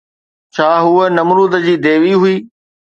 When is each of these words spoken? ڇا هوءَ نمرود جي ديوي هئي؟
ڇا 0.53 0.69
هوءَ 0.85 1.05
نمرود 1.15 1.53
جي 1.65 1.75
ديوي 1.83 2.13
هئي؟ 2.21 2.35